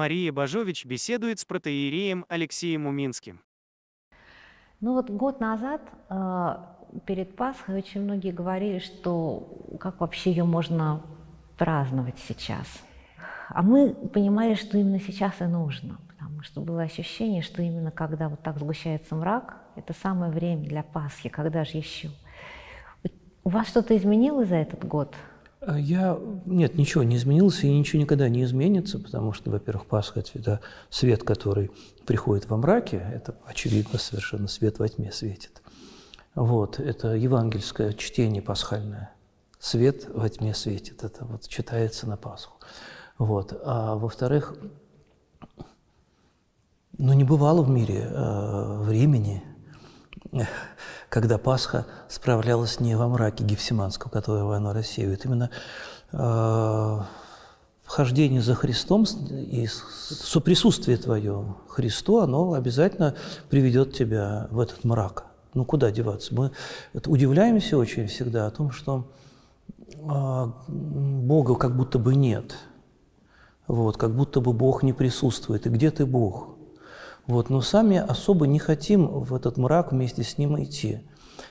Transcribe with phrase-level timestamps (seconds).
[0.00, 3.38] Мария Бажович беседует с протеереем Алексеем Уминским.
[4.80, 6.56] Ну вот год назад э,
[7.04, 11.02] перед Пасхой очень многие говорили, что как вообще ее можно
[11.58, 12.66] праздновать сейчас.
[13.50, 18.30] А мы понимали, что именно сейчас и нужно, потому что было ощущение, что именно когда
[18.30, 22.08] вот так сгущается мрак, это самое время для Пасхи, когда же еще.
[23.44, 25.14] У вас что-то изменилось за этот год?
[25.60, 26.18] А я...
[26.46, 31.22] Нет, ничего не изменилось и ничего никогда не изменится, потому что, во-первых, Пасха– это свет,
[31.22, 31.70] который
[32.06, 35.62] приходит во мраке, это очевидно совершенно, свет во тьме светит.
[36.34, 39.12] Вот, это евангельское чтение пасхальное.
[39.58, 42.58] Свет во тьме светит, это вот читается на Пасху.
[43.18, 43.60] Вот.
[43.62, 44.54] А во-вторых,
[46.96, 49.42] ну не бывало в мире э, времени,
[51.10, 55.50] когда Пасха справлялась не во мраке Гефсиманского, которого она рассеивает, именно
[56.12, 56.98] э,
[57.82, 63.16] вхождение за Христом и соприсутствие твое Христу, оно обязательно
[63.50, 65.26] приведет тебя в этот мрак.
[65.52, 66.32] Ну, куда деваться?
[66.32, 66.52] Мы
[66.94, 69.04] удивляемся очень всегда о том, что
[69.94, 72.54] э, Бога как будто бы нет.
[73.66, 75.66] Вот, как будто бы Бог не присутствует.
[75.66, 76.59] И где ты, Бог?
[77.30, 80.98] Вот, но сами особо не хотим в этот мрак вместе с Ним идти.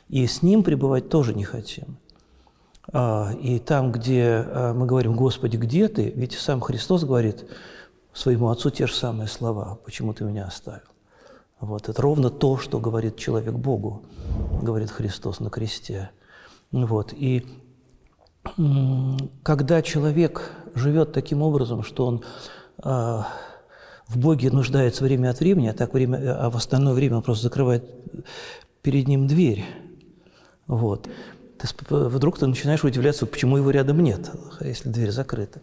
[0.10, 1.98] И с Ним пребывать тоже не хотим.
[2.92, 6.10] А, и там, где а, мы говорим, Господи, где ты?
[6.10, 7.46] Ведь сам Христос говорит
[8.12, 10.82] своему Отцу те же самые слова, почему ты меня оставил.
[11.62, 14.04] Вот, это ровно то, что говорит человек Богу,
[14.62, 16.10] говорит Христос на кресте.
[16.74, 17.48] Вот, и
[19.44, 22.24] когда человек живет таким образом, что он
[22.84, 23.22] э,
[24.10, 27.44] в Боге нуждается время от времени, а, так время, а в остальное время он просто
[27.44, 27.86] закрывает
[28.82, 29.64] перед ним дверь,
[30.66, 31.08] вот,
[31.58, 35.62] ты, вдруг ты начинаешь удивляться, почему его рядом нет, если дверь закрыта.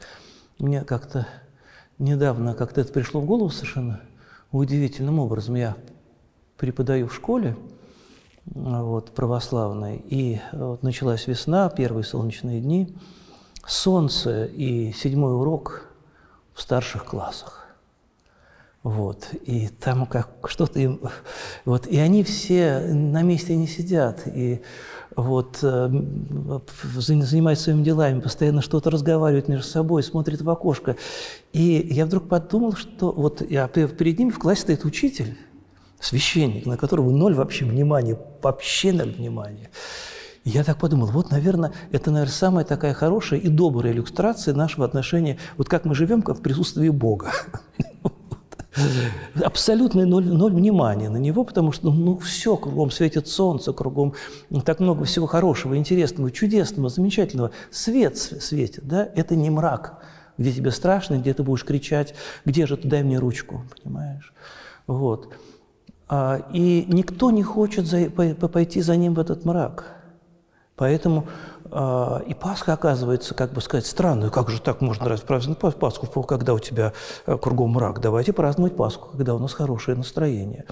[0.58, 1.26] Мне как-то
[1.98, 4.00] недавно как-то это пришло в голову совершенно
[4.52, 5.54] удивительным образом.
[5.56, 5.76] Я
[6.56, 7.56] преподаю в школе
[8.44, 12.94] вот, православной, и вот началась весна, первые солнечные дни,
[13.66, 15.86] солнце и седьмой урок
[16.54, 17.65] в старших классах.
[18.86, 21.00] Вот, и там как что-то им...
[21.64, 24.62] Вот, и они все на месте не сидят, и
[25.16, 25.88] вот, э,
[26.94, 30.94] занимаются своими делами, постоянно что-то разговаривают между собой, смотрят в окошко.
[31.52, 35.36] И я вдруг подумал, что вот я, перед ними в классе стоит учитель,
[35.98, 39.68] священник, на которого ноль вообще внимания, вообще ноль внимания.
[40.44, 44.86] И я так подумал, вот, наверное, это, наверное, самая такая хорошая и добрая иллюстрация нашего
[44.86, 47.32] отношения, вот как мы живем как в присутствии Бога.
[49.42, 54.14] Абсолютный ноль, ноль внимания на него, потому что ну, все, кругом светит солнце, кругом
[54.64, 57.50] так много всего хорошего, интересного, чудесного, замечательного.
[57.70, 59.08] Свет светит, да?
[59.14, 60.02] Это не мрак,
[60.38, 62.14] где тебе страшно, где ты будешь кричать,
[62.44, 64.32] где же ты, дай мне ручку, понимаешь?
[64.86, 65.32] Вот.
[66.08, 69.96] А, и никто не хочет за, пойти за ним в этот мрак.
[70.76, 71.26] Поэтому
[71.70, 74.30] и Пасха оказывается, как бы сказать, странной.
[74.30, 76.92] Как же так можно праздновать Пасху, когда у тебя
[77.26, 78.00] э, кругом мрак?
[78.00, 80.64] Давайте праздновать Пасху, когда у нас хорошее настроение.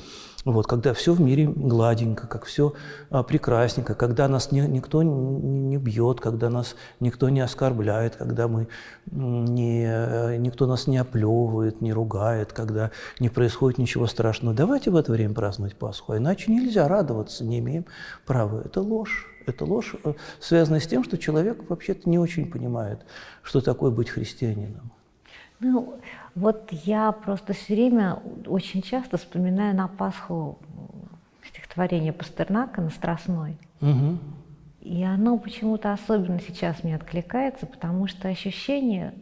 [0.45, 2.75] Вот, когда все в мире гладенько, как все
[3.09, 8.47] а, прекрасненько, когда нас не, никто не, не бьет, когда нас никто не оскорбляет, когда
[8.47, 8.69] мы
[9.11, 12.91] не, э, никто нас не оплевывает, не ругает, когда
[13.21, 14.55] не происходит ничего страшного.
[14.55, 17.87] Давайте в это время праздновать Пасху, а иначе нельзя радоваться, не имеем
[18.27, 18.61] права.
[18.61, 19.34] Это ложь.
[19.47, 23.01] Это ложь, э, связанная с тем, что человек вообще-то не очень понимает,
[23.43, 24.91] что такое быть христианином.
[25.61, 26.01] Ну,
[26.35, 30.59] вот я просто все время очень часто вспоминаю на Пасху
[31.47, 33.57] стихотворение Пастернака на Страстной.
[33.81, 34.19] Угу.
[34.83, 39.15] И оно почему-то особенно сейчас мне откликается, потому что ощущение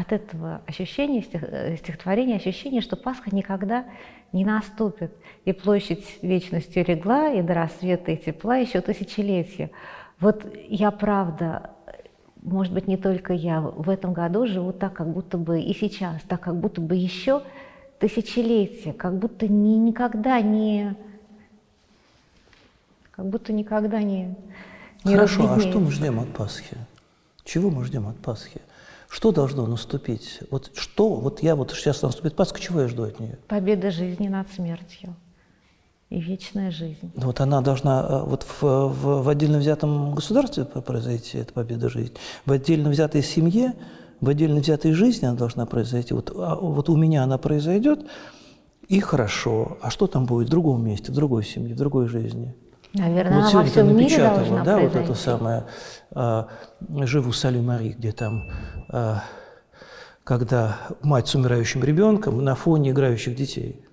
[0.00, 3.84] от этого ощущения, стих, э, стихотворения, ощущение, что Пасха никогда
[4.32, 5.12] не наступит.
[5.44, 9.70] И площадь вечности легла, и до рассвета и тепла еще тысячелетия.
[10.18, 11.70] Вот я правда,
[12.42, 16.22] может быть, не только я, в этом году живу так, как будто бы и сейчас,
[16.22, 17.42] так, как будто бы еще
[17.98, 20.96] тысячелетия, как будто ни, никогда не...
[23.10, 24.34] Как будто никогда не,
[25.04, 26.78] не Хорошо, а что мы ждем от Пасхи?
[27.44, 28.62] Чего мы ждем от Пасхи?
[29.10, 30.38] Что должно наступить?
[30.52, 33.38] Вот что, вот я вот сейчас наступит Пасха, чего я жду от нее?
[33.48, 35.16] Победа жизни над смертью
[36.10, 37.10] и вечная жизнь.
[37.16, 41.88] Ну, вот она должна э, вот в, в, в отдельно взятом государстве произойти, эта победа
[41.88, 42.14] жизни,
[42.46, 43.74] в отдельно взятой семье,
[44.20, 46.14] в отдельно взятой жизни она должна произойти.
[46.14, 48.06] Вот, а, вот у меня она произойдет,
[48.86, 49.78] и хорошо.
[49.82, 52.54] А что там будет в другом месте, в другой семье, в другой жизни?
[52.92, 54.98] Наверное, вот она во должна да, произойти.
[54.98, 55.66] вот это самое
[56.12, 56.48] а,
[56.88, 58.50] «Живу Сали Мари», где там
[58.88, 59.22] а,
[60.24, 63.84] когда мать с умирающим ребенком на фоне играющих детей.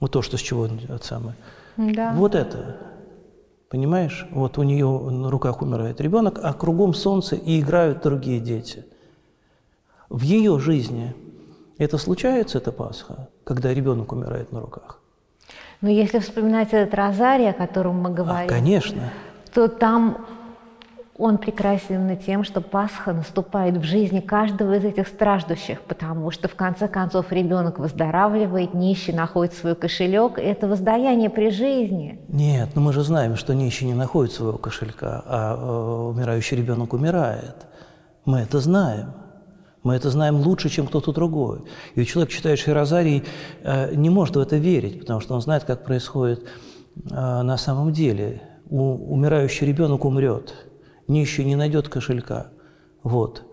[0.00, 1.36] Вот то, что с чего от самое.
[1.76, 2.12] Да.
[2.14, 2.76] Вот это.
[3.68, 4.26] Понимаешь?
[4.30, 8.86] Вот у нее на руках умирает ребенок, а кругом солнце и играют другие дети.
[10.08, 11.14] В ее жизни
[11.78, 15.00] это случается, это Пасха, когда ребенок умирает на руках?
[15.80, 19.02] Но если вспоминать этот розарий, о котором мы А, говорим, конечно.
[19.52, 20.18] то там
[21.18, 26.46] он прекрасен именно тем, что Пасха наступает в жизни каждого из этих страждущих, потому что
[26.48, 32.20] в конце концов ребенок выздоравливает, нищий находит свой кошелек, и это воздаяние при жизни.
[32.28, 36.92] Нет, но мы же знаем, что нищий не находит своего кошелька, а э, умирающий ребенок
[36.92, 37.66] умирает.
[38.26, 39.14] Мы это знаем.
[39.86, 41.60] Мы это знаем лучше, чем кто-то другой.
[41.94, 43.22] И человек, читающий Розарий,
[43.62, 46.42] э, не может в это верить, потому что он знает, как происходит
[47.08, 48.42] э, на самом деле.
[48.68, 50.54] У, умирающий ребенок умрет,
[51.06, 52.48] нищий не найдет кошелька.
[53.04, 53.44] Вот.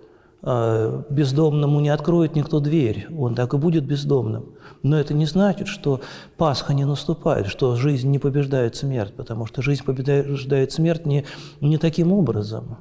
[0.41, 4.55] Э, бездомному не откроет никто дверь, он так и будет бездомным.
[4.81, 6.01] Но это не значит, что
[6.37, 11.25] Пасха не наступает, что жизнь не побеждает смерть, потому что жизнь побеждает смерть не,
[11.61, 12.79] не таким образом.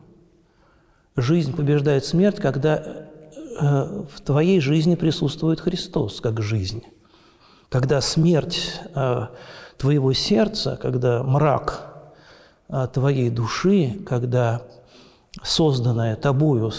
[1.17, 3.12] Жизнь побеждает смерть, когда
[3.61, 6.83] в твоей жизни присутствует Христос как жизнь.
[7.69, 9.27] Когда смерть э,
[9.79, 12.05] твоего сердца, когда мрак
[12.69, 14.63] э, твоей души, когда
[15.43, 16.71] созданная тобою,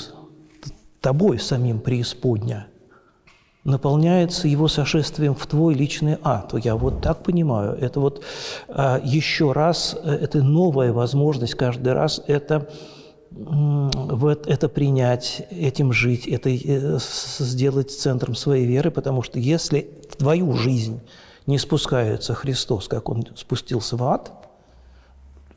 [1.02, 2.68] тобой самим преисподня,
[3.64, 6.54] наполняется его сошествием в твой личный ад.
[6.64, 7.78] Я вот так понимаю.
[7.80, 8.24] Это вот
[8.68, 12.70] э, еще раз, э, это новая возможность каждый раз это
[13.36, 20.18] вот это принять, этим жить, это э, сделать центром своей веры, потому что если в
[20.18, 21.02] твою жизнь
[21.48, 24.32] не спускается Христос, как Он спустился в ад,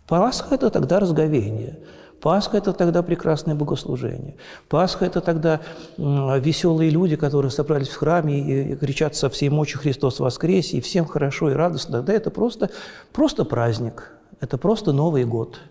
[0.07, 1.79] Пасха– это тогда разговение.
[2.23, 4.37] Пасха– это тогда прекрасное богослужение.
[4.69, 5.61] Пасха– это тогда
[5.99, 11.05] веселые люди, которые собрались в храме и кричат со всей мочи «Христос воскресе», и всем
[11.05, 11.99] хорошо и радостно.
[11.99, 12.71] Тогда это просто,
[13.13, 15.61] просто праздник, это просто Новый год–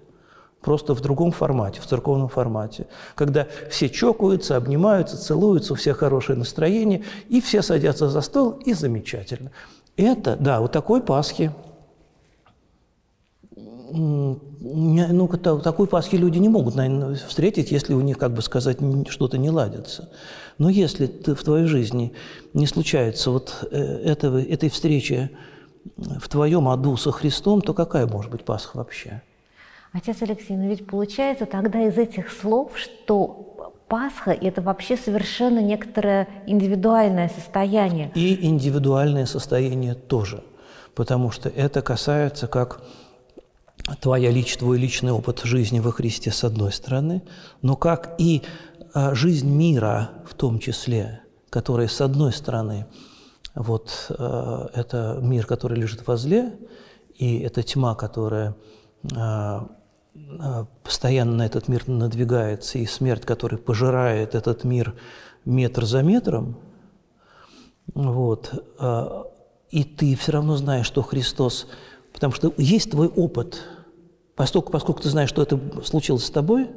[0.65, 6.39] просто в другом формате, в церковном формате, когда все чокаются, обнимаются, целуются, у всех хорошее
[6.39, 9.51] настроение, и все садятся за стол, и замечательно.
[9.95, 11.51] Это, да, вот такой Пасхи,
[13.91, 15.29] ну,
[15.63, 18.79] такой Пасхи люди не могут, наверное, встретить, если у них, как бы сказать,
[19.09, 20.09] что-то не ладится.
[20.57, 22.13] Но если ты, в твоей жизни
[22.53, 25.29] не случается вот э, этого, этой встречи
[25.95, 29.21] в твоем аду со Христом, то какая может быть Пасха вообще?
[29.95, 36.27] Отец Алексей, но ведь получается тогда из этих слов, что Пасха– это вообще совершенно некоторое
[36.45, 38.12] индивидуальное состояние.
[38.13, 40.44] И индивидуальное состояние тоже,
[40.95, 42.81] потому что это касается как
[44.01, 47.21] твоя лич, твой личный опыт жизни во Христе с одной стороны,
[47.62, 48.41] но как и
[48.94, 52.86] а, жизнь мира в том числе, которая с одной стороны
[53.53, 56.51] вот э, это мир, который лежит возле,
[57.13, 58.57] и это тьма, которая
[59.15, 59.59] э,
[60.83, 64.95] постоянно на этот мир надвигается, и смерть, которая пожирает этот мир
[65.44, 66.57] метр за метром,
[67.94, 68.51] вот,
[69.69, 71.67] и ты все равно знаешь, что Христос,
[72.13, 73.62] потому что есть твой опыт,
[74.35, 76.69] поскольку, поскольку ты знаешь, что это случилось с тобой,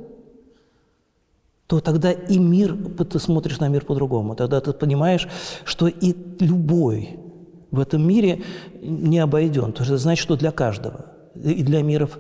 [1.67, 5.29] то тогда и мир, ты смотришь на мир по-другому, тогда ты понимаешь,
[5.65, 7.19] что и любой
[7.71, 8.43] в этом мире
[8.81, 11.07] не обойден, то есть это значит, что для каждого–
[11.45, 12.19] и для миров,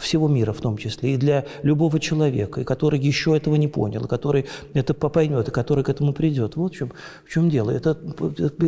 [0.00, 4.04] всего мира в том числе, и для любого человека, и который еще этого не понял,
[4.04, 6.56] и который это поймет, и который к этому придет.
[6.56, 6.92] Вот в чем,
[7.24, 7.70] в чем дело.
[7.70, 7.98] Это,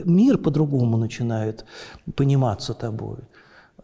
[0.05, 1.65] мир по-другому начинает
[2.15, 3.19] пониматься тобой.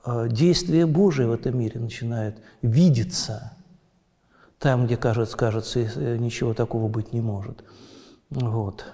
[0.04, 3.52] А действие Божие в этом мире начинает видеться
[4.58, 7.64] там, где, кажется, кажется, э, ничего такого быть не может.
[8.30, 8.84] Вот.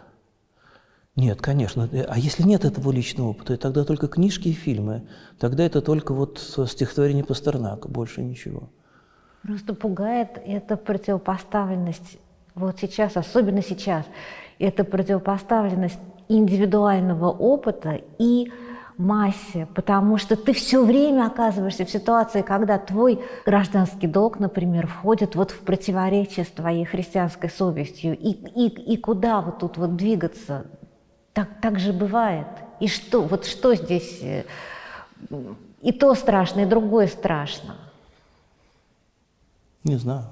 [1.14, 1.88] Нет, конечно.
[2.08, 5.02] А если нет этого личного опыта, тогда только книжки и фильмы.
[5.38, 8.70] Тогда это только вот стихотворение Пастернака, больше ничего.
[9.42, 12.18] Просто пугает эта противопоставленность.
[12.54, 14.06] Вот сейчас, особенно сейчас,
[14.58, 18.50] это противопоставленность индивидуального опыта и
[18.96, 25.34] массе, потому что ты все время оказываешься в ситуации, когда твой гражданский долг, например, входит
[25.34, 28.16] вот в противоречие с твоей христианской совестью.
[28.16, 30.66] И, и, и куда вот тут вот двигаться?
[31.32, 32.46] Так, так же бывает.
[32.80, 33.22] И что?
[33.22, 34.20] Вот что здесь?
[34.22, 34.44] Э,
[35.80, 37.76] и то страшно, и другое страшно.
[39.84, 40.26] Не знаю.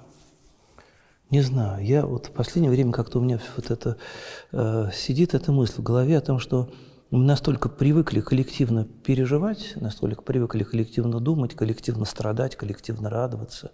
[1.30, 1.84] Не знаю.
[1.84, 3.96] Я вот в последнее время как-то у меня вот это
[4.52, 6.70] э, сидит эта мысль в голове о том, что
[7.10, 13.72] мы настолько привыкли коллективно переживать, настолько привыкли коллективно думать, коллективно страдать, коллективно радоваться.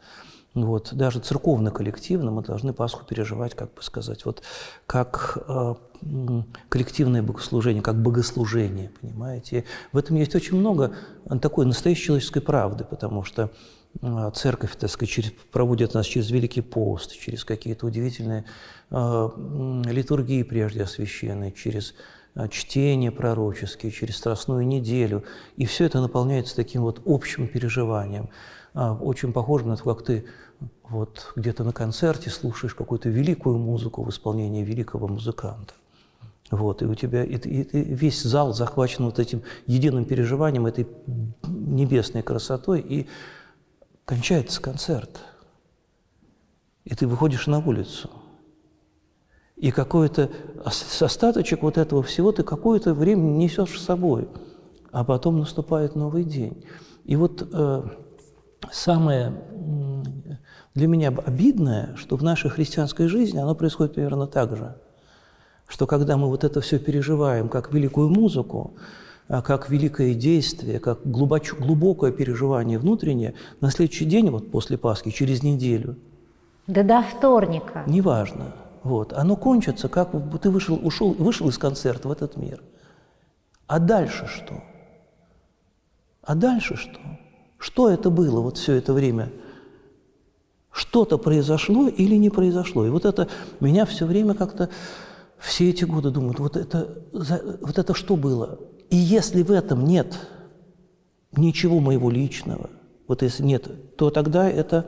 [0.57, 4.43] Вот, даже церковно-коллективно мы должны Пасху переживать, как бы сказать, вот
[4.87, 5.75] как э,
[6.71, 9.65] коллективное богослужение, как богослужение, понимаете.
[9.93, 10.95] В этом есть очень много
[11.43, 13.51] такой настоящей человеческой правды, потому что
[14.01, 18.47] э, церковь, так сказать, через, проводит нас через Великий пост, через какие-то удивительные
[18.91, 19.29] э,
[19.85, 21.93] литургии прежде освященные, через
[22.35, 25.23] э, чтения пророческие, через Страстную неделю.
[25.59, 28.31] И все это наполняется таким вот общим переживанием.
[28.77, 30.27] А, очень похоже на то, как ты
[30.91, 35.73] вот где-то на концерте слушаешь какую-то великую музыку в исполнении великого музыканта.
[36.51, 40.87] Вот, и у тебя и, и, и весь зал захвачен вот этим единым переживанием, этой
[41.47, 43.09] небесной красотой, и
[44.05, 45.21] кончается концерт.
[46.85, 48.11] И ты выходишь на улицу.
[49.57, 50.31] И какой-то
[51.01, 54.29] остаточек вот этого всего ты какое-то время несешь с собой,
[54.93, 56.63] а потом наступает новый день.
[57.05, 57.83] И вот э,
[58.71, 59.33] самое
[60.75, 64.77] для меня обидное, что в нашей христианской жизни оно происходит примерно так же.
[65.67, 68.75] Что когда мы вот это все переживаем как великую музыку,
[69.29, 75.11] а как великое действие, как глубоч, глубокое переживание внутреннее, на следующий день, вот после Пасхи,
[75.11, 75.97] через неделю.
[76.67, 77.83] Да до вторника.
[77.87, 78.55] Неважно.
[78.83, 79.13] Вот.
[79.13, 82.63] Оно кончится, как ты вышел, ушел, вышел из концерта в этот мир.
[83.67, 84.63] А дальше что?
[86.23, 87.01] А дальше что?
[87.59, 89.31] Что это было вот все это время?
[90.71, 92.87] Что-то произошло или не произошло?
[92.87, 93.29] И вот это
[93.61, 94.69] меня все время как-то
[95.39, 98.59] все эти годы думают, вот это, вот это что было?
[98.91, 100.19] И если в этом нет
[101.33, 102.71] ничего моего личного,
[103.09, 104.87] вот если нет, то тогда это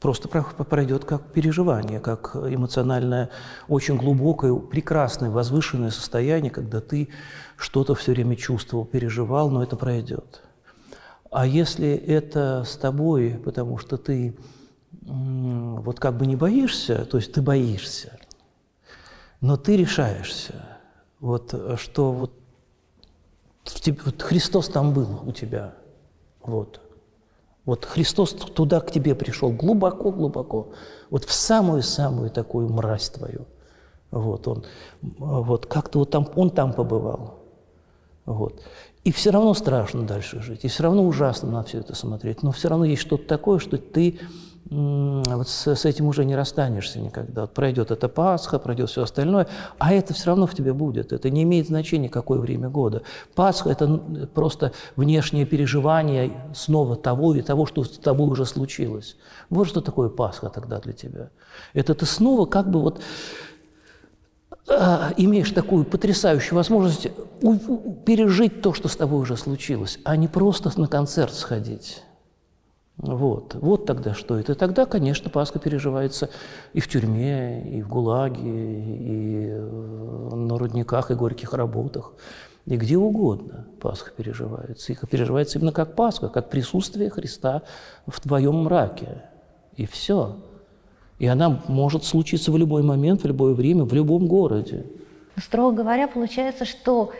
[0.00, 3.30] просто пройдет как переживание, как эмоциональное,
[3.68, 7.08] очень глубокое, прекрасное, возвышенное состояние, когда ты
[7.56, 10.42] что-то все время чувствовал, переживал, но это пройдет.
[11.36, 14.36] А если это с тобой, потому что ты
[15.02, 18.20] вот как бы не боишься, то есть ты боишься,
[19.40, 20.78] но ты решаешься,
[21.18, 22.32] вот, что вот,
[24.04, 25.74] вот Христос там был у тебя,
[26.40, 26.80] вот.
[27.64, 30.72] Вот Христос туда к тебе пришел глубоко-глубоко,
[31.10, 33.46] вот в самую-самую такую мразь твою.
[34.12, 34.64] Вот он,
[35.02, 37.40] вот как-то вот там, он там побывал.
[38.24, 38.62] Вот.
[39.04, 42.52] И все равно страшно дальше жить, и все равно ужасно на все это смотреть, но
[42.52, 44.18] все равно есть что-то такое, что ты
[44.70, 47.42] вот с, с этим уже не расстанешься никогда.
[47.42, 49.46] Вот пройдет эта Пасха, пройдет все остальное,
[49.78, 51.12] а это все равно в тебе будет.
[51.12, 53.02] Это не имеет значения, какое время года.
[53.34, 54.00] Пасха– это
[54.32, 59.16] просто внешнее переживание снова того и того, что с тобой уже случилось.
[59.50, 61.28] Вот что такое Пасха тогда для тебя.
[61.74, 63.02] Это ты снова как бы вот
[64.66, 67.08] имеешь такую потрясающую возможность
[68.04, 72.02] пережить то, что с тобой уже случилось, а не просто на концерт сходить.
[72.96, 74.54] Вот, вот тогда что это.
[74.54, 76.30] Тогда, конечно, Пасха переживается
[76.72, 82.12] и в тюрьме, и в ГУЛАГе, и на рудниках, и горьких работах,
[82.66, 84.92] и где угодно Пасха переживается.
[84.92, 87.62] И переживается именно как Пасха, как присутствие Христа
[88.06, 89.22] в твоем мраке.
[89.76, 90.36] И все.
[91.18, 94.84] И она может случиться в любой момент, в любое время, в любом городе.
[95.36, 97.12] Строго говоря, получается, что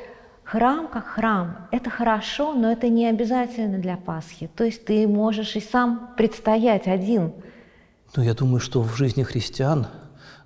[0.42, 4.50] храм как храм– это хорошо, но это не обязательно для Пасхи.
[4.56, 7.32] То есть ты можешь и сам предстоять один.
[8.16, 9.86] Ну, я думаю, что в жизни христиан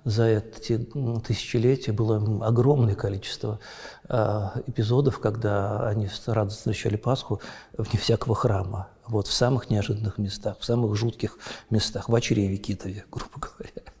[0.03, 0.87] за эти
[1.25, 3.59] тысячелетия было огромное количество
[4.07, 7.41] э, эпизодов, когда они радостно встречали Пасху
[7.77, 11.37] вне всякого храма вот, в самых неожиданных местах, в самых жутких
[11.69, 13.91] местах, в очереве Китове, грубо говоря.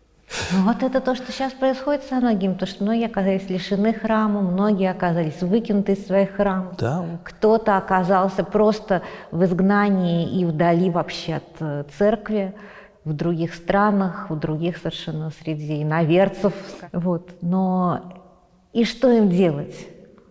[0.51, 4.41] Ну, вот это то, что сейчас происходит со многими, потому что многие оказались лишены храма,
[4.41, 6.77] многие оказались выкинуты из своих храмов.
[6.77, 7.03] Да.
[7.23, 9.01] Кто-то оказался просто
[9.31, 12.53] в изгнании и вдали вообще от э, церкви,
[13.05, 16.53] в других странах, в других совершенно среди иноверцев.
[16.91, 17.31] Вот.
[17.41, 18.23] Но
[18.71, 19.87] и что им делать?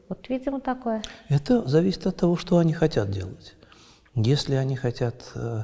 [0.09, 1.03] Вот, видимо, такое.
[1.29, 3.57] Это зависит от того, что они хотят делать.
[4.25, 5.63] Если они хотят э,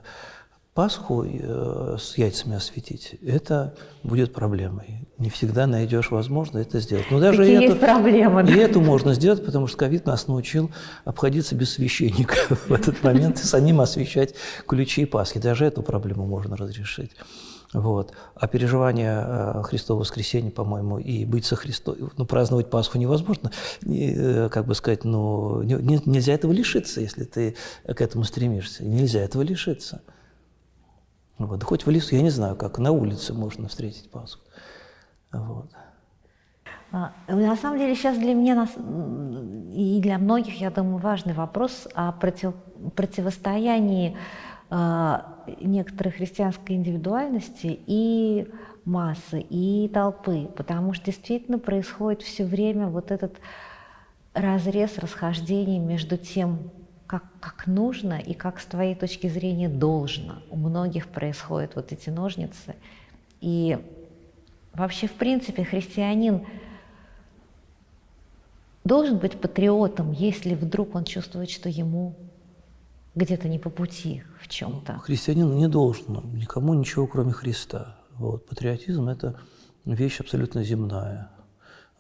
[0.75, 5.09] Пасху э, с яйцами осветить, это будет проблемой.
[5.19, 7.07] Не всегда найдешь возможность это сделать.
[7.11, 8.45] Но даже Такие эту, есть проблемы.
[8.45, 8.53] Да?
[8.53, 10.71] И эту можно сделать, потому что ковид нас научил
[11.05, 12.37] обходиться без священника
[12.69, 14.35] в этот момент и самим освещать
[14.67, 15.41] ключи Пасхи.
[15.41, 17.11] Даже эту проблему можно разрешить.
[17.75, 18.13] Вот.
[18.37, 23.51] А переживание э, Христового воскресения, по-моему, и быть со Христом, ну, праздновать Пасху невозможно,
[23.85, 28.85] э, как бы сказать, ну, не, нельзя этого лишиться, если ты к этому стремишься.
[28.85, 30.03] Нельзя этого лишиться.
[31.37, 31.65] Вот.
[31.65, 34.41] Хоть в лесу, я не знаю, как на улице можно встретить Пасху.
[35.33, 35.69] Вот.
[36.93, 38.69] А, на самом деле сейчас для меня
[39.75, 42.55] и для многих, я думаю, важный вопрос о против,
[42.95, 44.17] противостоянии
[45.61, 48.49] некоторой христианской индивидуальности и
[48.85, 53.37] массы, и толпы, потому что действительно происходит все время вот этот
[54.35, 56.71] разрез, расхождение между тем,
[57.07, 60.43] как, как нужно и как с твоей точки зрения должно.
[60.51, 62.75] У многих происходят вот эти ножницы.
[63.41, 63.79] И
[64.73, 66.47] вообще, в принципе, христианин
[68.83, 72.15] должен быть патриотом, если вдруг он чувствует, что ему
[73.15, 74.99] где-то не по пути в чем-то.
[74.99, 77.97] Христианин не должен никому ничего, кроме Христа.
[78.13, 78.47] Вот.
[78.47, 79.39] Патриотизм– это
[79.85, 81.31] вещь абсолютно земная,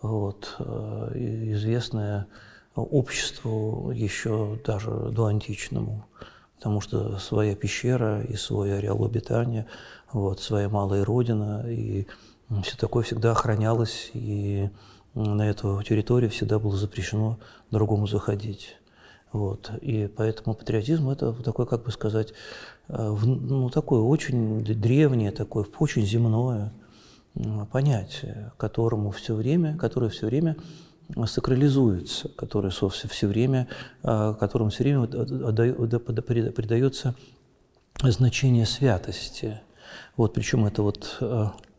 [0.00, 0.56] вот.
[0.59, 2.26] Э, известная
[2.75, 6.06] обществу еще даже до античному,
[6.56, 9.66] потому что своя пещера и свой ареал обитания,
[10.12, 12.06] вот, своя малая родина, и
[12.62, 14.71] все такое всегда охранялось, и
[15.14, 17.38] на эту территорию всегда было запрещено
[17.71, 18.76] другому заходить.
[19.34, 19.72] Вот.
[19.82, 22.32] И поэтому патриотизм– это такое, как бы сказать,
[22.86, 26.72] э, ну, такое очень древнее, такое очень земное
[27.72, 30.56] понятие, которому все время, которое все время
[31.26, 33.66] сакрализуется, которое все время,
[34.04, 35.04] э, которому все время
[36.52, 37.16] придается
[38.04, 39.60] значение святости.
[40.16, 41.74] Вот, причем это вот э, Э,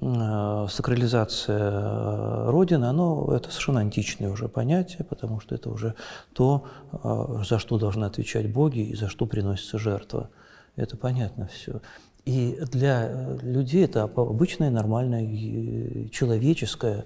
[0.00, 5.94] сакрализация э, Родины, оно, это совершенно античное уже понятие, потому что это уже
[6.34, 10.28] то, э, за что должны отвечать боги и за что приносится жертва.
[10.76, 11.80] Это понятно все.
[12.26, 17.02] И для людей это обычное, нормальное, человеческое Э,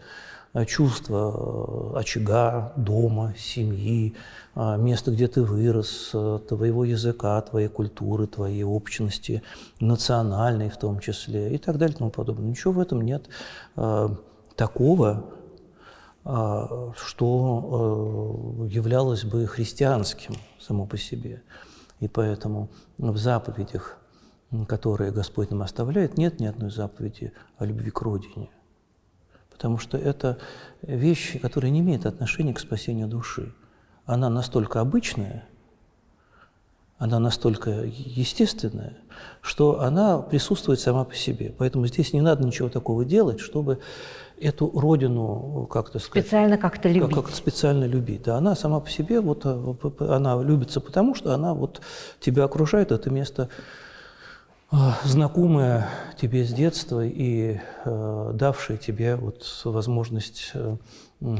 [0.66, 4.14] чувство э, очага, дома, семьи,
[4.54, 6.10] э, места, где ты вырос,
[6.48, 9.42] твоего языка, твоей культуры, твоей общности,
[9.78, 12.48] национальной в том числе и так далее и тому подобное.
[12.48, 13.28] Ничего в этом нет
[14.56, 15.24] такого,
[16.24, 16.84] что
[18.68, 21.42] являлось бы христианским само по себе.
[22.00, 23.96] И поэтому в заповедях,
[24.68, 28.50] которые Господь нам оставляет, нет ни одной заповеди о любви к родине
[29.60, 30.38] потому что это
[30.80, 33.52] вещь, которая не имеет отношения к спасению души.
[34.06, 35.44] Она настолько обычная,
[36.96, 38.96] она настолько естественная,
[39.42, 41.54] что она присутствует сама по себе.
[41.58, 43.80] Поэтому здесь не надо ничего такого делать, чтобы
[44.40, 46.24] эту родину как-то сказать...
[46.24, 47.14] Специально как-то любить.
[47.14, 48.22] Как-то специально любить.
[48.22, 51.82] Да, она сама по себе, вот, она любится потому, что она вот
[52.18, 53.50] тебя окружает, это место
[55.04, 60.76] знакомая тебе с детства и э, давшая тебе вот возможность э,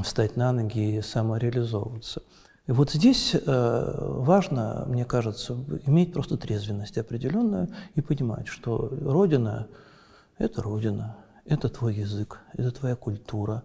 [0.03, 2.23] встать на ноги и самореализовываться.
[2.67, 9.69] И вот здесь э, важно, мне кажется, иметь просто трезвенность определенную и понимать, что Родина–
[10.39, 13.63] это Родина, это твой язык, это твоя культура,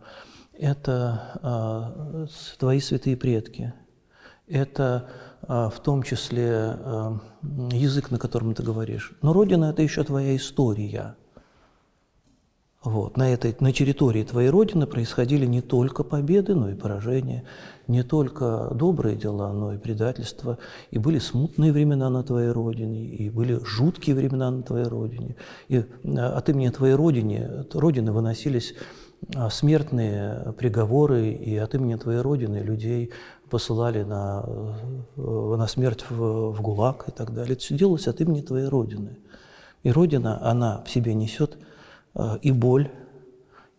[0.53, 2.27] это э,
[2.59, 3.73] твои святые предки,
[4.47, 5.09] это
[5.47, 7.19] а, в том числе а,
[7.71, 9.13] язык, на котором ты говоришь.
[9.21, 11.15] Но Родина– это еще твоя история.
[12.83, 13.17] Вот.
[13.17, 17.43] На, этой, на территории твоей Родины происходили не только победы, но и поражения,
[17.87, 20.59] не только добрые дела, но и предательства.
[20.91, 25.35] И были смутные времена на твоей Родине, и были жуткие времена на твоей Родине.
[25.67, 25.83] И
[26.17, 28.75] а, от имени твоей Родины, Родины выносились
[29.49, 33.11] смертные приговоры, и от имени твоей Родины людей
[33.49, 37.53] посылали на, э, на смерть в, в ГУЛАГ и так далее.
[37.53, 39.17] Это все делалось от имени твоей Родины.
[39.83, 41.57] И Родина, она в себе несет
[42.15, 42.89] э, и боль,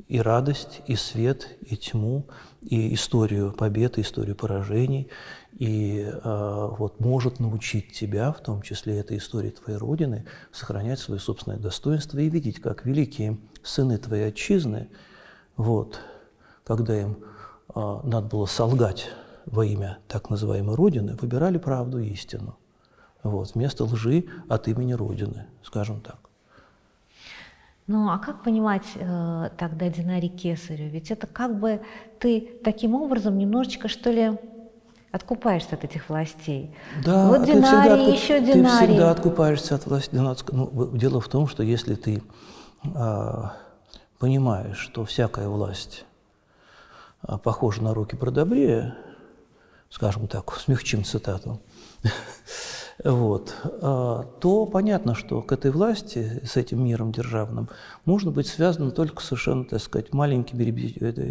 [0.08, 2.26] и радость, и свет, и тьму,
[2.62, 5.08] и историю побед, и историю поражений,
[5.58, 11.20] и э, вот может научить тебя, в том числе этой истории твоей Родины, сохранять свое
[11.20, 14.88] собственное достоинство и видеть, как великие сыны твоей отчизны,
[15.56, 15.98] вот,
[16.64, 17.18] когда им
[17.74, 19.08] э, надо было солгать
[19.46, 22.58] во имя так называемой Родины выбирали правду и истину.
[23.22, 26.18] Вот, вместо лжи от имени Родины, скажем так.
[27.86, 30.88] Ну, а как понимать э, тогда Динари Кесарю?
[30.88, 31.80] Ведь это как бы
[32.18, 34.36] ты таким образом немножечко, что ли,
[35.12, 36.74] откупаешься от этих властей.
[37.04, 38.14] Да, вот Динарий, откуп...
[38.14, 38.86] еще Динарий.
[38.86, 40.14] Ты всегда откупаешься от власти.
[40.14, 42.22] Ну, дело в том, что если ты
[42.84, 43.42] э,
[44.18, 46.04] понимаешь, что всякая власть
[47.26, 48.96] э, похожа на руки продобрее,
[49.90, 51.60] скажем так, смягчим цитату,
[53.04, 57.68] вот, а, то понятно, что к этой власти, с этим миром державным,
[58.04, 60.64] можно быть связанным только совершенно, так сказать, маленькими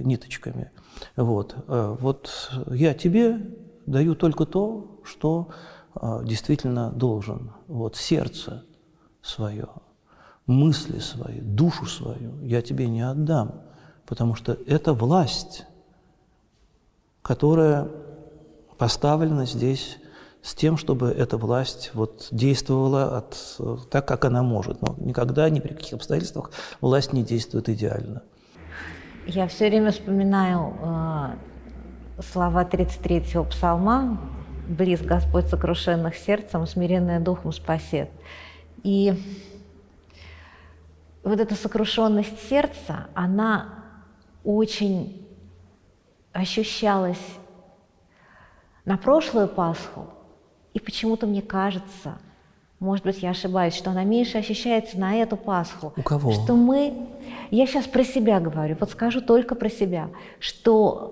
[0.03, 0.71] ниточками.
[1.15, 3.39] Вот, а, вот я тебе
[3.85, 5.49] даю только то, что
[5.93, 7.51] а, действительно должен.
[7.67, 8.63] Вот сердце
[9.21, 9.69] свое,
[10.45, 13.61] мысли свои, душу свою я тебе не отдам,
[14.05, 15.65] потому что это власть,
[17.21, 17.89] которая
[18.77, 19.97] поставлена здесь
[20.41, 24.81] с тем, чтобы эта власть вот действовала от, так, как она может.
[24.81, 28.21] Но никогда, ни при каких обстоятельствах власть не действует идеально.
[29.25, 34.21] Я все время вспоминаю э, слова 33-го псалма
[34.67, 38.09] «Близ Господь сокрушенных сердцем, смиренное духом спасет».
[38.83, 39.19] И
[41.23, 43.83] вот эта сокрушенность сердца, она
[44.43, 45.27] очень
[46.33, 47.17] ощущалась
[48.85, 50.05] на прошлую Пасху,
[50.73, 52.17] и почему-то мне кажется,
[52.79, 55.93] может быть, я ошибаюсь, что она меньше ощущается на эту Пасху.
[55.95, 56.31] У кого?
[56.31, 57.07] Что мы,
[57.49, 61.11] я сейчас про себя говорю, вот скажу только про себя, что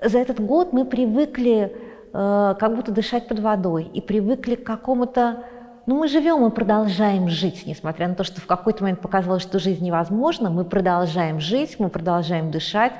[0.00, 1.76] э, за этот год мы привыкли
[2.12, 5.44] э, как будто дышать под водой и привыкли к какому-то
[5.84, 9.58] ну, мы живем и продолжаем жить, несмотря на то, что в какой-то момент показалось, что
[9.58, 12.92] жизнь невозможна, мы продолжаем жить, мы продолжаем дышать,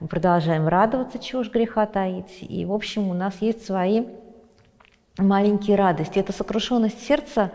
[0.00, 2.38] мы продолжаем радоваться, чего уж греха таить.
[2.40, 4.04] И, в общем, у нас есть свои
[5.16, 6.18] маленькие радости.
[6.18, 7.50] Эта сокрушенность сердца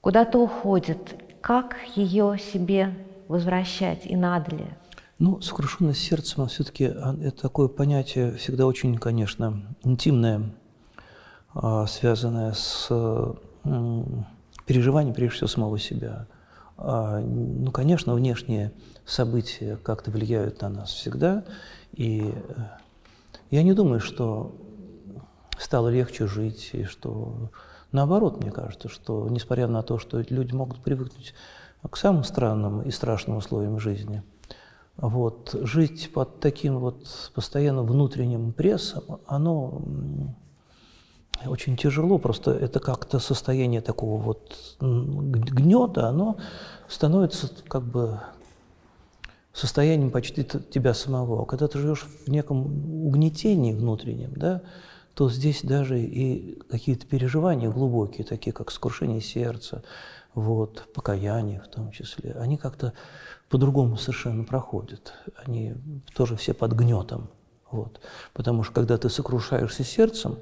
[0.00, 1.14] куда-то уходит.
[1.40, 2.94] Как ее себе
[3.28, 4.66] возвращать и надо ли?
[5.18, 10.50] Ну, сокрушенность сердцем, все-таки а, это такое понятие всегда очень, конечно, интимное,
[11.52, 12.88] а, связанное с
[14.64, 16.26] переживанием, прежде всего, самого себя.
[16.82, 18.72] А, ну, конечно, внешние
[19.04, 21.44] события как-то влияют на нас всегда,
[21.92, 22.62] и э,
[23.50, 24.54] я не думаю, что
[25.58, 27.50] стало легче жить, и что
[27.92, 31.34] наоборот, мне кажется, что несмотря на то, что люди могут привыкнуть
[31.88, 34.22] к самым странным и страшным условиям жизни,
[34.96, 39.82] вот, жить под таким вот постоянно внутренним прессом, оно
[41.46, 46.36] очень тяжело, просто это как-то состояние такого вот гнета, оно
[46.88, 48.20] становится как бы
[49.52, 51.44] состоянием почти тебя самого.
[51.44, 54.62] Когда ты живешь в неком угнетении внутреннем, да,
[55.14, 59.82] то здесь даже и какие-то переживания глубокие, такие как скрушение сердца,
[60.34, 62.92] вот, покаяние в том числе, они как-то
[63.48, 65.12] по-другому совершенно проходят.
[65.44, 65.74] Они
[66.14, 67.28] тоже все под гнетом.
[67.70, 68.00] Вот.
[68.32, 70.38] Потому что когда ты сокрушаешься сердцем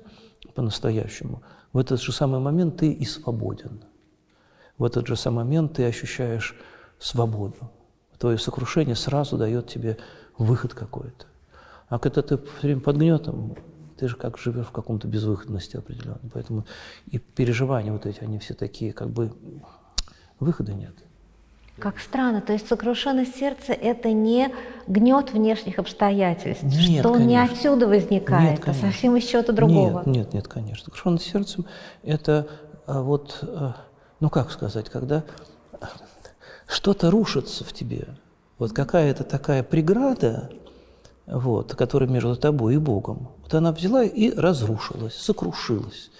[0.55, 3.83] по-настоящему, в этот же самый момент ты и свободен.
[4.79, 6.57] В этот же самый момент ты ощущаешь
[6.99, 7.71] свободу.
[8.19, 9.99] Твое сокрушение сразу дает тебе
[10.37, 11.27] выход какой-то.
[11.89, 13.57] А когда ты все время под гнетом,
[13.97, 16.31] ты же как живешь в каком-то безвыходности определенной.
[16.33, 16.67] Поэтому
[17.07, 19.33] и переживания вот эти, они все такие, как бы
[20.39, 20.95] выхода нет.
[21.81, 24.53] Как странно, то есть сокрушенность сердца– это не
[24.89, 27.29] гнет внешних обстоятельств, нет, что конечно.
[27.29, 30.03] не отсюда возникает, нет, а совсем из чего-то другого.
[30.05, 30.87] Нет, нет, нет, конечно.
[30.87, 31.67] Сокрушенность сердцем–
[32.03, 32.49] это
[32.87, 33.77] а, вот, а,
[34.19, 35.23] ну как сказать, когда
[36.67, 38.09] что-то рушится в тебе,
[38.59, 40.51] вот какая-то такая преграда,
[41.27, 46.11] вот, которая между тобой и Богом, вот она взяла и разрушилась, сокрушилась.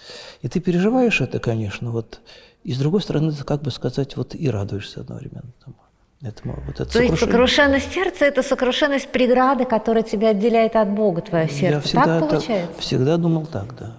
[0.41, 2.21] И ты переживаешь это, конечно, вот,
[2.63, 5.75] и с другой стороны, ты, как бы сказать, вот и радуешься одновременно тому.
[6.21, 11.21] Этому, вот это То есть сокрушенность сердца– это сокрушенность преграды, которая тебя отделяет от Бога,
[11.21, 11.75] твое сердце.
[11.75, 12.73] Я всегда так получается?
[12.73, 13.93] Так, всегда думал так, да.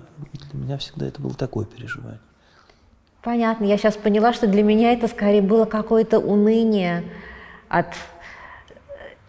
[0.52, 2.20] Для меня всегда это было такое переживание.
[3.22, 3.64] Понятно.
[3.64, 7.04] Я сейчас поняла, что для меня это скорее было какое-то уныние
[7.70, 7.94] от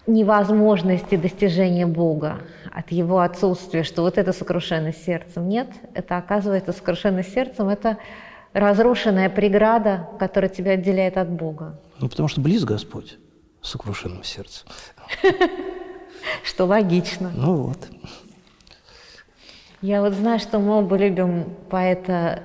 [0.05, 2.39] невозможности достижения Бога,
[2.73, 5.47] от Его отсутствия, что вот это сокрушенность сердцем.
[5.47, 7.97] Нет, это оказывается сокрушенность сердцем– это
[8.53, 11.79] разрушенная преграда, которая тебя отделяет от Бога.
[11.99, 13.17] Ну, потому что близ Господь
[13.61, 14.67] с сокрушенным сердцем.
[16.43, 17.31] Что логично.
[17.35, 17.77] Ну вот.
[19.81, 22.43] Я вот знаю, что мы оба любим поэта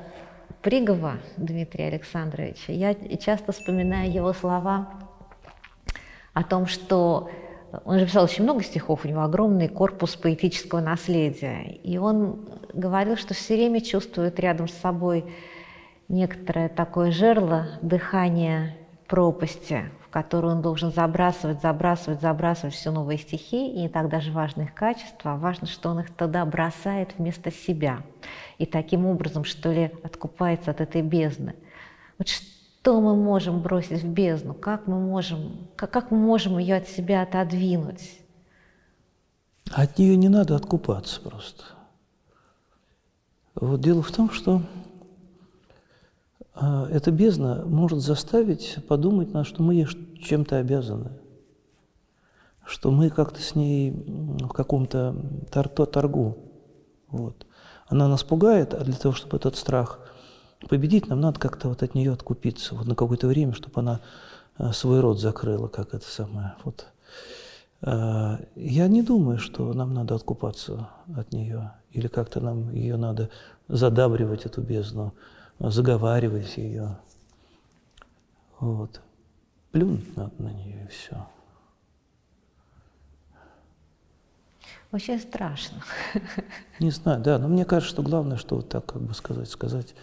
[0.62, 2.72] Пригова Дмитрия Александровича.
[2.72, 4.88] Я часто вспоминаю его слова
[6.32, 7.30] о том, что
[7.84, 11.78] он же писал очень много стихов, у него огромный корпус поэтического наследия.
[11.82, 15.24] И он говорил, что все время чувствует рядом с собой
[16.08, 23.68] некоторое такое жерло дыхание пропасти, в которую он должен забрасывать, забрасывать, забрасывать все новые стихи,
[23.68, 27.52] и не так даже важны их качества, а важно, что он их тогда бросает вместо
[27.52, 28.02] себя.
[28.58, 31.54] И таким образом, что ли, откупается от этой бездны.
[32.18, 34.54] Вот что мы можем бросить в бездну?
[34.54, 38.20] Как мы можем, как, как мы можем ее от себя отодвинуть?
[39.72, 41.64] От нее не надо откупаться просто.
[43.54, 44.62] Вот дело в том, что
[46.56, 49.86] эта бездна может заставить подумать, на что мы ей
[50.22, 51.12] чем-то обязаны,
[52.64, 55.14] что мы как-то с ней в каком-то
[55.50, 56.38] торгу.
[57.08, 57.46] Вот.
[57.88, 60.00] Она нас пугает, а для того, чтобы этот страх
[60.68, 64.00] победить, нам надо как-то вот от нее откупиться вот на какое-то время, чтобы она
[64.56, 66.54] а, свой рот закрыла, как это самое.
[66.64, 66.86] Вот.
[67.82, 73.30] э, я не думаю, что нам надо откупаться от нее или как-то нам ее надо
[73.68, 75.14] задабривать, эту бездну,
[75.58, 76.96] заговаривать ее.
[78.58, 79.00] Вот.
[79.72, 81.26] Плюнуть надо на нее и все.
[84.92, 85.78] Очень страшно.
[86.80, 89.94] Не знаю, да, но мне кажется, что главное, что вот так, как бы сказать, сказать,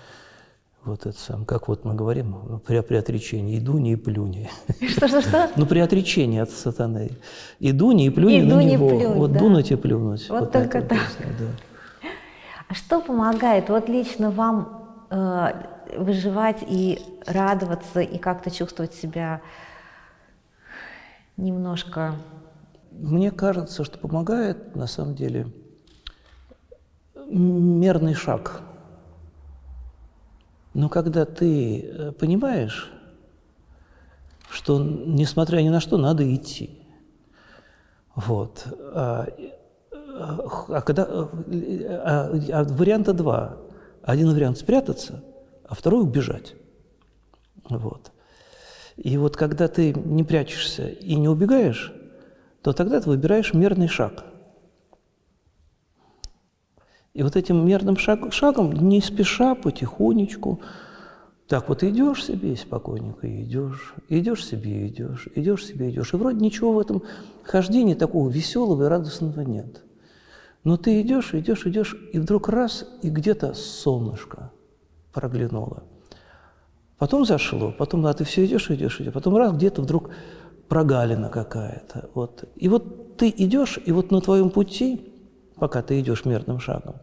[0.83, 4.49] вот это сам, как вот мы говорим ну, при, при отречении, иду не и плюни.
[4.87, 5.49] Что-что-что?
[5.55, 7.11] Ну, при отречении от сатаны.
[7.59, 8.89] Иду не и плюни Иду на не него.
[8.89, 9.39] плюнь, вот да.
[9.39, 10.29] дунуть и плюнуть.
[10.29, 10.91] Вот на только так.
[10.91, 12.09] написано, да.
[12.67, 14.82] А что помогает вот лично вам
[15.95, 19.41] выживать и радоваться, и как-то чувствовать себя
[21.37, 22.15] немножко...
[22.91, 25.47] Мне кажется, что помогает, на самом деле,
[27.15, 28.61] мерный шаг.
[30.75, 32.91] Но когда ты э, понимаешь,
[34.49, 36.79] что, несмотря ни на что, надо идти.
[38.15, 38.67] Вот.
[38.93, 39.27] А,
[40.69, 41.27] а когда, а,
[42.51, 43.57] а варианта два.
[44.03, 45.23] Один вариант спрятаться,
[45.63, 46.55] а второй убежать.
[47.69, 48.11] Вот.
[48.97, 51.93] И вот когда ты не прячешься и не убегаешь,
[52.61, 54.25] то тогда ты выбираешь мерный шаг.
[57.13, 60.61] И вот этим мерным шаг, шагом, не спеша, потихонечку,
[61.47, 66.13] так вот идешь себе спокойненько идешь, идешь себе идешь, идешь себе идешь.
[66.13, 67.03] И вроде ничего в этом
[67.43, 69.83] хождении такого веселого и радостного нет.
[70.63, 74.51] Но ты идешь, идешь, идешь, и вдруг раз, и где-то солнышко
[75.11, 75.83] проглянуло.
[76.97, 80.09] Потом зашло, потом, а ты все идешь, идешь, идешь, потом раз, где-то вдруг
[80.69, 82.09] прогалина какая-то.
[82.13, 82.45] Вот.
[82.55, 85.13] И вот ты идешь, и вот на твоем пути,
[85.55, 86.95] пока ты идешь мерным шагом,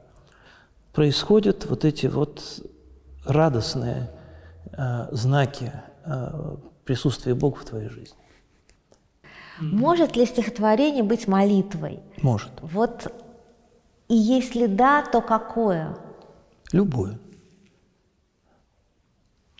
[0.95, 2.43] происходят вот эти вот
[3.27, 4.11] радостные
[4.73, 5.73] э, знаки
[6.07, 8.17] э, присутствия Бога в твоей жизни.
[9.61, 12.01] Может ли стихотворение быть молитвой?
[12.23, 12.51] Может.
[12.63, 13.13] Вот
[14.11, 15.97] и если да, то какое?
[16.73, 17.19] Любое.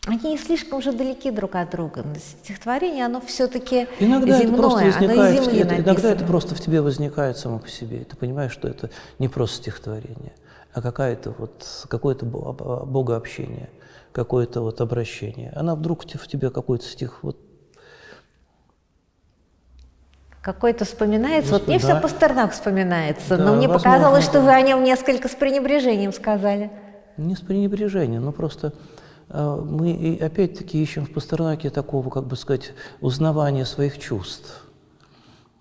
[0.07, 2.03] Они не слишком уже далеки друг от друга.
[2.17, 6.55] Стихотворение, оно все-таки Иногда это просто земное, оно возникает, из земли это- иногда это просто
[6.55, 8.03] в тебе возникает само по себе.
[8.03, 10.33] Ты понимаешь, что это не просто стихотворение,
[10.73, 13.69] а какая-то вот, какое-то бо- об- богообщение,
[14.11, 15.53] какое-то вот обращение.
[15.55, 17.37] Она вдруг в тебе какой-то стих вот
[20.41, 21.51] Какой-то вспоминается.
[21.51, 21.93] Вот Господи, мне да.
[21.93, 26.11] все Пастернак вспоминается, Да, но мне возможно, показалось, что вы о нем несколько с пренебрежением
[26.11, 26.71] сказали.
[27.17, 28.73] Не с пренебрежением, но просто
[29.29, 34.65] э, мы опять-таки ищем в Пастернаке такого, как бы сказать, узнавания своих чувств,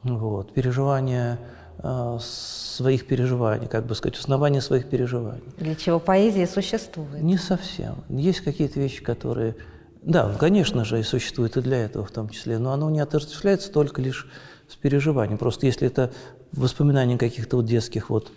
[0.03, 1.39] вот, переживания
[1.83, 5.43] э, своих переживаний, как бы сказать, узнавания своих переживаний.
[5.59, 7.21] Для чего поэзия существует.
[7.21, 7.97] Не совсем.
[8.09, 9.57] Есть какие-то вещи, которые,
[10.03, 13.71] да, конечно же, и существуют и для этого в том числе, но оно не отождествляется
[13.71, 14.27] только лишь
[14.71, 15.39] с переживанием.
[15.39, 16.13] Просто если это
[16.53, 18.33] воспоминания каких-то вот детских вот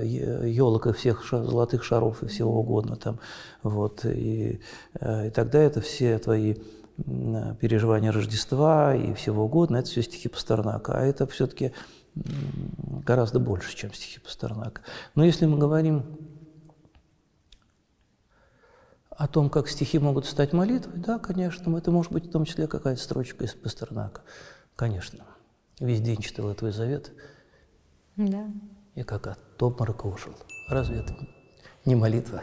[0.00, 3.18] елок и всех ша- золотых шаров и всего угодно там,
[3.62, 4.60] вот, и,
[5.00, 6.54] э, и тогда это все твои
[7.60, 11.72] переживания Рождества и всего угодно, это все стихи Пастернака, а это все-таки
[13.04, 14.80] гораздо больше, чем стихи Пастернака.
[15.14, 16.04] Но если мы говорим
[19.18, 22.68] о том, как стихи могут стать молитвой, да, конечно, это может быть в том числе
[22.68, 24.22] какая-то строчка из Пастернака,
[24.76, 25.24] конечно.
[25.80, 27.12] Весь день читал твой завет,
[28.16, 28.46] Да.
[28.94, 30.34] и как от обморока ушел.
[30.68, 31.16] Разве это
[31.84, 32.42] не молитва?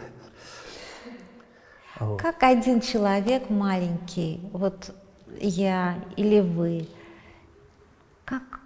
[2.02, 2.22] Вот.
[2.22, 4.94] Как один человек маленький, вот
[5.40, 6.90] я или вы,
[8.26, 8.60] как,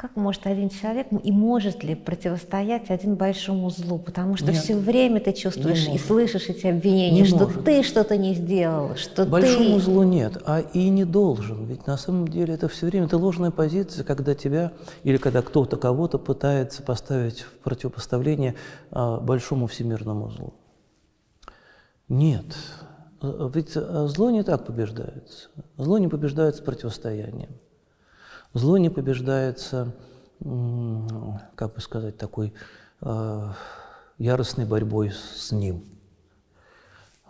[0.00, 3.98] как может один человек и может ли противостоять один большому злу?
[3.98, 4.56] Потому что Нет.
[4.56, 7.64] все время ты чувствуешь и слышишь эти обвинения, Не что может.
[7.66, 9.80] ты что-то не сделал, что Большому ты...
[9.80, 11.66] злу нет, а и не должен.
[11.66, 15.76] Ведь на самом деле это все время это ложная позиция, когда тебя или когда кто-то
[15.76, 18.54] кого-то пытается поставить в противопоставление
[18.90, 20.54] а, большому всемирному злу.
[22.08, 22.46] Нет.
[23.20, 25.50] Э, Ведь э, зло не так побеждается.
[25.76, 27.50] Зло не побеждается противостоянием.
[28.52, 29.94] Зло не побеждается,
[30.40, 32.52] как бы сказать, такой
[33.00, 33.52] э,
[34.18, 35.84] яростной борьбой с ним.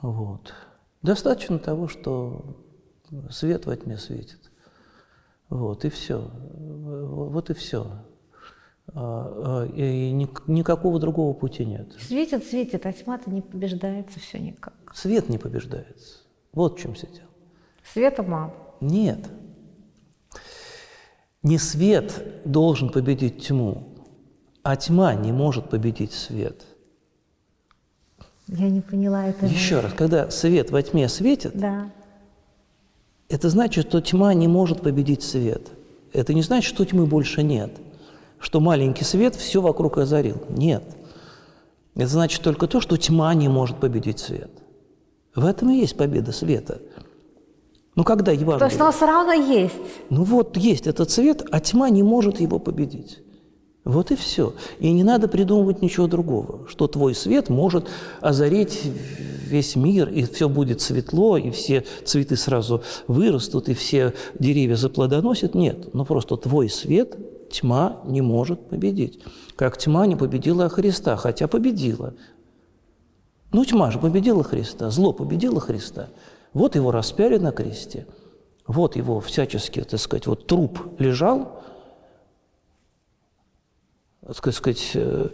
[0.01, 0.55] Вот.
[1.03, 2.57] Достаточно того, что
[3.31, 4.51] свет во тьме светит.
[5.51, 6.31] Вот, и все.
[6.33, 7.91] Вот и все.
[8.93, 8.93] И
[10.13, 11.93] ни- никакого другого пути нет.
[12.01, 14.75] Светит, светит, а тьма-то не побеждается все никак.
[14.95, 16.19] Свет не побеждается.
[16.53, 17.29] Вот в чем все дело.
[17.93, 18.55] Света мало.
[18.81, 19.29] Нет.
[21.43, 23.85] Не свет должен победить тьму,
[24.63, 26.67] а тьма не может победить свет.
[28.47, 29.47] Я не поняла это.
[29.47, 31.91] Еще раз, когда свет во тьме светит, Да.
[33.29, 35.69] это значит, что тьма не может победить свет.
[36.13, 37.71] Это не значит, что тьмы больше нет,
[38.39, 40.43] что маленький свет все вокруг озарил.
[40.49, 40.83] Нет.
[41.95, 44.51] Это значит только то, что тьма не может победить свет.
[45.35, 46.83] В этом и есть победа света.
[47.97, 48.59] Ну, когда Евангелие...
[48.59, 49.75] То есть он все равно есть.
[50.11, 53.19] Ну вот есть этот свет, а тьма не может его победить.
[53.85, 54.55] Вот и все.
[54.79, 57.89] И не надо придумывать ничего другого, что твой свет может
[58.21, 58.83] озарить
[59.51, 65.55] весь мир, и все будет светло, и все цветы сразу вырастут, и все деревья заплодоносят.
[65.55, 67.17] Нет, но просто твой свет
[67.51, 69.21] тьма не может победить.
[69.57, 72.15] Как тьма не победила Христа, хотя победила.
[73.53, 76.09] Ну, тьма же победила Христа, зло победило Христа.
[76.53, 78.07] Вот его распяли на кресте,
[78.67, 81.63] вот его всячески, так сказать, вот труп лежал,
[84.27, 85.29] так сказать, э,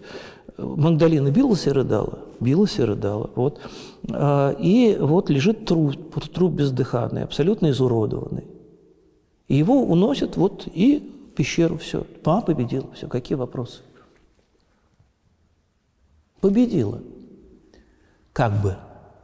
[0.58, 3.30] Магдалина билась и рыдала, билась и рыдала.
[3.34, 3.60] Вот.
[4.10, 8.44] А, и вот лежит труп, труп бездыханный, абсолютно изуродованный.
[9.48, 12.06] И его уносят вот и в пещеру, все.
[12.22, 13.80] Тьма победила, все, какие вопросы?
[16.40, 17.00] Победила.
[18.32, 18.76] Как бы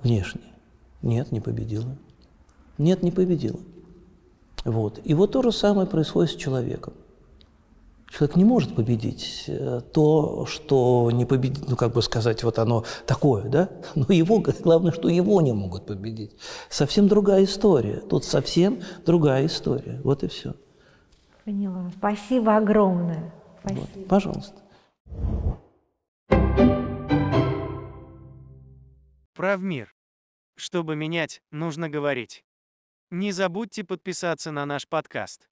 [0.02, 0.51] внешне.
[1.02, 1.96] Нет, не победила.
[2.78, 3.60] Нет, не победила.
[4.64, 5.00] Вот.
[5.04, 6.94] И вот то же самое происходит с человеком.
[8.08, 12.84] Человек не может победить э, то, что не победить, ну, как бы сказать, вот оно
[13.06, 13.70] такое, да?
[13.94, 16.32] Но его, главное, что его не могут победить.
[16.68, 18.00] Совсем другая история.
[18.00, 20.00] Тут совсем другая история.
[20.04, 20.54] Вот и все.
[21.44, 21.90] Поняла.
[21.96, 23.32] Спасибо огромное.
[23.60, 23.86] Спасибо.
[23.94, 24.06] Вот.
[24.08, 24.56] Пожалуйста.
[29.34, 29.91] Правмир.
[30.56, 32.44] Чтобы менять, нужно говорить.
[33.10, 35.48] Не забудьте подписаться на наш подкаст.